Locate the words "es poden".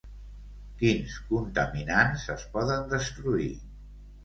2.39-2.91